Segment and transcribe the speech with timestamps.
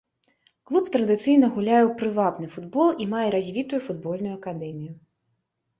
[0.69, 4.93] Клуб традыцыйна гуляе ў прывабны футбол і мае развітую футбольную акадэмію.